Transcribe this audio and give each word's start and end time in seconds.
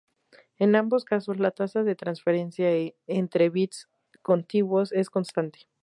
En 0.57 0.75
ambos 0.75 1.05
casos 1.05 1.37
la 1.39 1.51
tasa 1.51 1.83
de 1.83 1.93
transferencia 1.93 2.67
entre 3.05 3.51
bits 3.51 3.87
contiguos 4.23 4.91
es 4.93 5.11
constante. 5.11 5.69